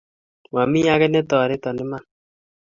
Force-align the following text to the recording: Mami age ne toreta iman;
Mami 0.53 0.81
age 0.93 1.07
ne 1.09 1.21
toreta 1.29 1.69
iman; 1.83 2.03